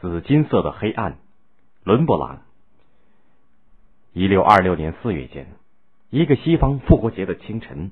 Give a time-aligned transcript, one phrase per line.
[0.00, 1.16] 紫金色的黑暗，
[1.82, 2.42] 伦勃朗。
[4.12, 5.48] 一六二六年四月间，
[6.08, 7.90] 一个西方复活节的清晨，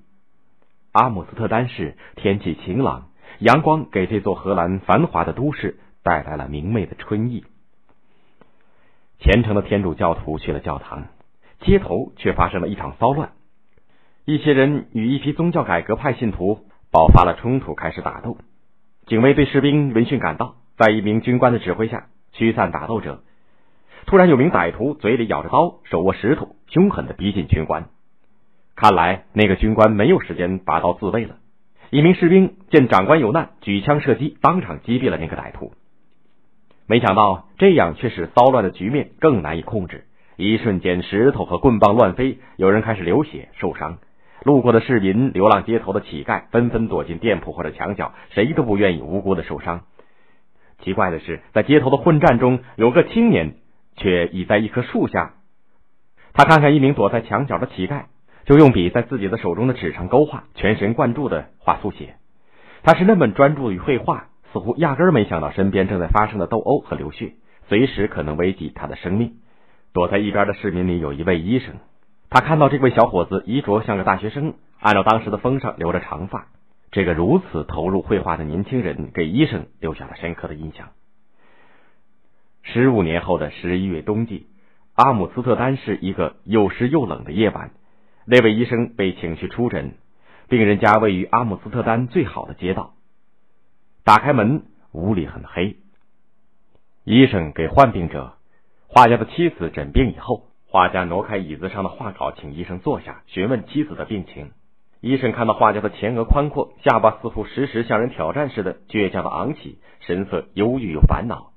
[0.92, 3.08] 阿姆斯特丹市天气晴朗，
[3.40, 7.45] 阳光给这座荷兰繁华的都市带来了明媚的春意。
[9.18, 11.09] 虔诚的天主教徒去了教堂，
[11.62, 13.32] 街头却发生了一场骚乱。
[14.25, 18.38] 一些人与一批宗教改革派信徒爆发了冲突，开始打斗。
[19.07, 23.22] 警卫队士兵闻讯赶到，在一名军官的指挥下驱散打斗者。
[24.07, 27.86] 突然，有名歹徒嘴里咬着刀，手握石头，凶狠的逼近军官。
[28.76, 31.36] 看来那个军官没有时间拔刀自卫了。
[31.90, 35.72] 一名士兵见长官有难，举枪射击，当场击毙了那个歹徒。
[36.86, 40.05] 没想到，这样却使骚乱的局面更难以控制。
[40.36, 43.98] 一瞬间，石头和棍棒乱飞，有人开始流血受伤。
[44.45, 49.81] 路过的市民、流浪街头的乞丐纷纷躲进店铺或者墙角，谁都不愿意无辜的受伤。
[50.83, 53.56] 奇怪的是，在街头的混战中，有个青年。
[53.98, 55.37] 却倚在一棵树下，
[56.34, 58.03] 他看看一名躲在墙角的乞丐，
[58.45, 62.17] 就用笔在自己的手中的纸上勾画，全神贯注的画速写。
[62.83, 67.33] 他是那么专注于绘画，似乎压根儿没想到身边正在发生的斗殴和流血，
[67.69, 69.36] 随时可能危及他的生命。
[69.95, 71.77] 躲在一边的市民里有一位医生，
[72.29, 76.48] 他看到这位小伙子衣着像个大学生，按照当时的风尚留着长发。
[76.91, 80.91] 这个如此投入绘画的年轻人给医生留下了深刻的印象。
[82.62, 84.47] 十五年后的十一月冬季，
[84.95, 87.70] 阿姆斯特丹是一个又湿又冷的夜晚。
[88.25, 89.95] 那位医生被请去出诊，
[90.48, 92.95] 病人家位于阿姆斯特丹最好的街道。
[94.05, 95.77] 打开门，屋里很黑。
[97.05, 98.34] 医生给患病者，
[98.89, 104.51] 画家的妻子诊病以后，画家挪开椅子上的画稿，请医生坐下，询问妻子的病情。
[105.00, 111.52] 医生看到画家的前额宽阔，下巴似乎时时向人挑战似的倔强的昂起，神色忧郁又烦恼。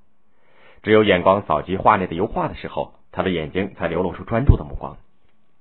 [0.83, 4.97] 只有眼光扫及画内的油画的时候，他的眼睛才流露出专注的目光。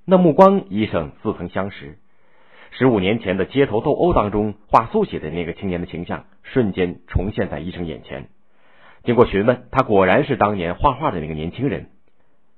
[0.05, 1.99] 那目光，医生似曾相识。
[2.71, 8.29] 十五年前的街头斗殴当中，画速写的那个青年的形象，瞬间重现在医生眼前。
[9.05, 11.89] 经过询问，他果然是当年画画的那个年轻人。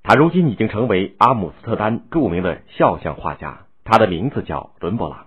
[0.03, 5.27] 他如今已经成为阿姆斯特丹著名的肖像画家，他的名字叫伦勃朗。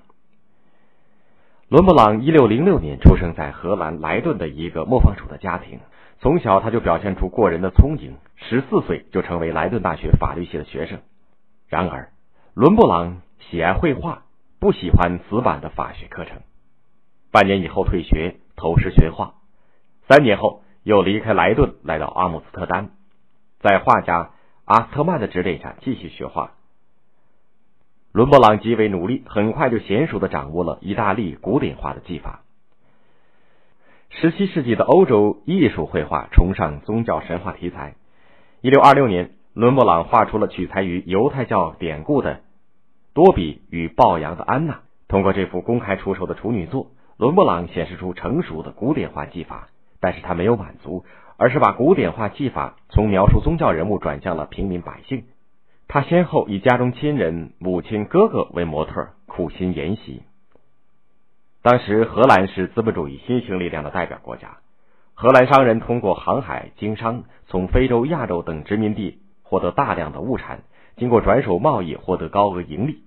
[1.67, 5.81] 伦勃朗一六零六年出生在荷兰莱顿的一个磨坊主的家庭。
[6.21, 11.01] 从小他就表现出过人的聪颖，十四岁就成为莱顿大学法律系的学生。
[11.67, 12.13] 然而，
[12.53, 14.23] 伦勃朗喜爱绘画，
[14.61, 16.39] 不喜欢死板的法学课程。
[17.33, 19.33] 半年以后退学，投师学画。
[20.07, 22.91] 三年后又离开莱顿，来到阿姆斯特丹，
[23.59, 24.31] 在画家
[24.63, 26.51] 阿斯特曼的指点下继续学画。
[28.13, 32.41] 伦勃朗极为努力，很快就娴熟的掌握了意大利古典画的技法。
[34.11, 37.95] 十七世纪的欧洲艺术绘画崇尚宗教神话题材。
[38.61, 42.35] 一六二六年，伦勃朗画出了取材于犹太教典故的
[43.15, 44.73] 《多比与抱羊的安娜》。
[45.07, 49.69] 通过这幅公开出售的处女作，伦勃朗显示出成熟的古典画技法。
[49.99, 51.03] 但是他没有满足，
[51.37, 55.23] 而是把古典画技法从描述宗教人物转向了平民百姓。
[55.93, 60.23] 他先后以家中亲人、母亲、哥哥为模特，苦心研习。
[61.61, 64.57] 当时，荷兰是资本主义新兴力量的代表国家。
[65.13, 70.63] 荷兰商人通过航海经商，从非洲、亚洲等殖民地获得大量的物产，
[70.97, 73.03] 经过转手贸易获得高额盈利。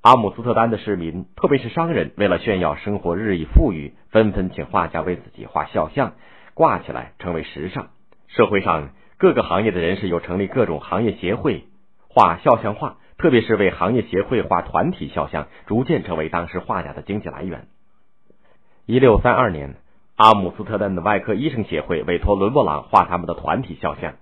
[0.00, 6.14] 阿姆斯特丹的市民，特别是商人，为了炫耀生活日益富裕，纷纷请画家为自己画肖像，
[6.54, 7.90] 挂起来成为时尚。
[8.26, 11.64] 社会上各个行业的人士又成立各种行业协会，
[12.12, 12.96] 画肖像画。
[13.18, 17.66] 特别是为行业协会画团体肖像，逐渐成为当时画家的经济来源。
[18.86, 19.76] 一六三二年，
[20.16, 24.14] 阿姆斯特丹的外科医生协会委托伦勃朗画他们的团体肖像。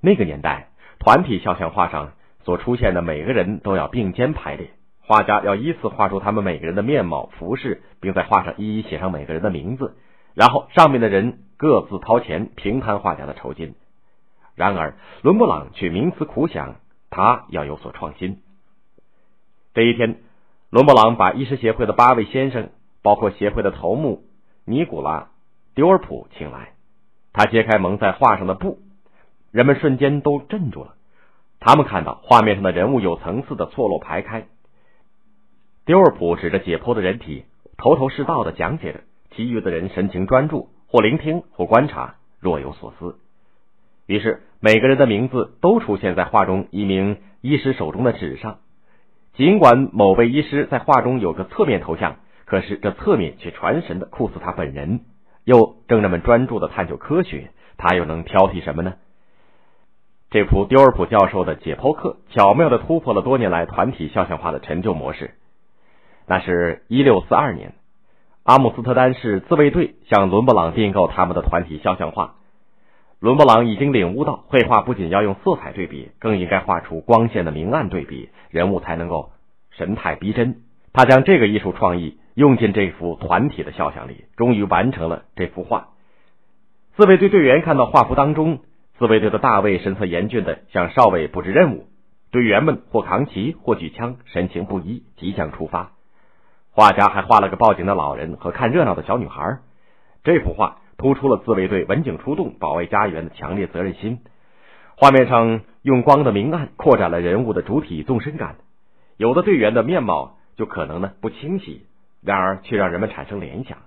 [0.00, 9.94] 那个年代，团体肖像画上所出现的每个人都要并肩排列，画家要依次画出他们每个人的面貌、服饰，并在画上一一写上每个人的名字，
[10.34, 13.76] 然后上面的人各自掏钱平摊画家的酬金。
[14.56, 16.74] 然而，伦勃朗却冥思苦想。
[17.16, 18.42] 他要有所创新。
[19.72, 20.20] 这一天，
[20.68, 22.68] 伦勃朗把医师协会的八位先生，
[23.00, 24.24] 包括协会的头目
[24.66, 25.20] 尼古拉·
[25.74, 26.74] 丢尔普请来。
[27.32, 28.80] 他揭开蒙在画上的布，
[29.50, 30.94] 人们瞬间都镇住了。
[31.58, 34.46] 他们看到画面上的人物有层次的错落排开。
[35.86, 37.46] 丢尔普指着解剖的人体，
[37.78, 39.00] 头头是道的讲解着，
[39.34, 43.18] 其余的人神情专注，或聆听，或观察，若有所思。
[44.04, 48.58] 于是，每个人的名字都出现在画中一名医师手中的纸上。
[49.34, 52.16] 尽管某位医师在画中有个侧面头像，
[52.46, 55.00] 可是这侧面却传神的酷似他本人。
[55.44, 58.94] 又，正人们专注的探究科学，他又能挑剔什么呢？
[60.30, 65.34] 这幅丢尔普教授的解剖课巧妙的突破了多年来团体肖像画的陈旧模式。
[66.26, 67.74] 那是一六四二年，
[68.42, 72.36] 阿姆斯特丹市自卫队向伦勃朗订购他们的团体肖像画。
[73.18, 79.30] 伦勃朗已经领悟到，绘画不仅要用色彩对比，更应该画出光线的明暗对比，人物才能够
[79.70, 80.62] 神态逼真。
[80.92, 85.88] 他将这个艺术创意用进这幅团体的肖像里，终于完成了这幅画。
[86.96, 88.60] 自卫队队员看到画幅当中。
[88.98, 91.86] 自卫队的大卫神色严峻的向少尉布置任务，
[92.30, 95.92] 队员们或扛旗或举枪，神情不一，即将出发。
[96.70, 99.58] 画家还画了个报警的老人和看热闹的小女孩。
[100.24, 104.20] 这幅画突出了自卫队文警出动保卫家园的强烈责任心。
[104.96, 108.56] 画面上用光的明暗扩展了人物的主体纵深感，
[109.16, 111.84] 有的队员的面貌就可能呢不清晰，
[112.22, 113.78] 然而却让人们产生联想。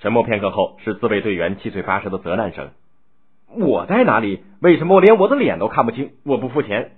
[0.00, 2.70] 沉默片刻后，是自卫队员七嘴八舌的责难声。
[3.54, 4.42] 我在哪里？
[4.60, 6.12] 为什么我连我的脸都看不清？
[6.24, 6.92] 我不付钱。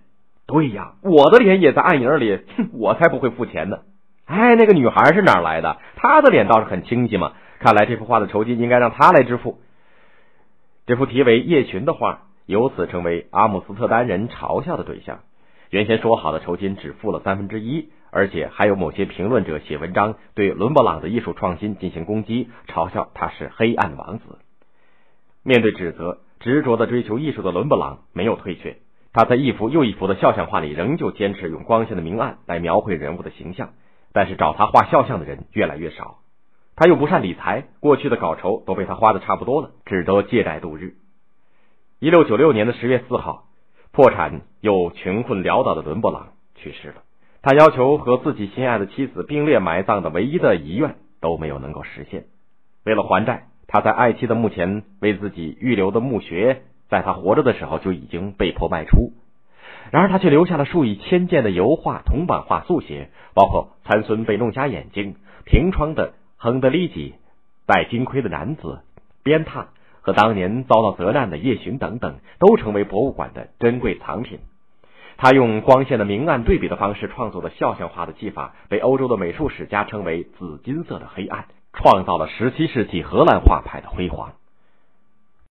[0.46, 2.40] 对呀，我的脸也在暗影里。
[2.56, 3.80] 哼，我才不会付钱呢。
[4.24, 5.78] 哎，那个女孩是哪来的？
[5.96, 7.32] 她的脸倒是很清晰嘛。
[7.62, 9.60] 看来这幅画的酬金应该让他来支付。
[10.86, 15.20] 这幅题为《夜巡》的画由此成为阿姆斯特丹人嘲笑的对象。
[15.70, 24.38] 原先说好的酬金只付了三分之一，而且还有某些评论者写文章对伦勃朗的艺术创新进行攻击，嘲笑他是黑暗王子。
[25.42, 26.18] 面对指责。
[26.40, 28.78] 执着的追求艺术的伦勃朗没有退却，
[29.12, 33.70] 他在一幅又一幅的肖像画里仍旧坚持用光线的明暗来描绘人物的形象。
[34.12, 36.18] 但是找他画肖像的人越来越少，
[36.76, 40.94] 他又不善理财，过去的稿酬都被他花的差不多了，只得借债度日。
[41.98, 43.44] 一六九六年的十月四号，
[43.92, 47.02] 破产又穷困潦倒的伦勃朗去世了。
[47.42, 52.24] 他要求和自己心爱的妻子并列埋葬的唯一的遗愿都没有能够实现。
[52.84, 53.48] 为了还债。
[53.68, 56.60] 他在爱妻的墓前为自己预留的墓穴，
[56.90, 59.12] 在他活着的时候就已经被迫卖出。
[59.90, 65.14] 然而，他却留下了数以千件的油画、铜版画、速写，包括参孙被弄瞎眼睛、
[65.46, 67.14] 平窗的亨德利吉、
[67.66, 68.80] 戴金盔的男子、
[69.22, 69.66] 鞭挞
[70.00, 74.40] 和当年遭到责难的夜巡等等，都成为博物馆的珍贵藏品。
[75.16, 81.44] 他用光线的明暗对比的方式创作的肖像画的技法，被欧洲的美术史家称为“紫金色的黑暗”。
[81.74, 84.32] 创造了十七世纪荷兰画派的辉煌。